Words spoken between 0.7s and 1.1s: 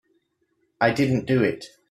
I